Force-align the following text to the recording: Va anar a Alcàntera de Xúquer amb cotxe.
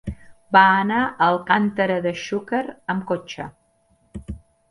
Va 0.55 0.61
anar 0.83 1.01
a 1.01 1.25
Alcàntera 1.25 1.99
de 2.07 2.13
Xúquer 2.23 2.63
amb 2.95 3.05
cotxe. 3.13 3.49